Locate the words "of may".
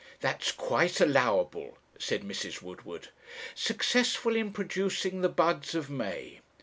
5.75-6.39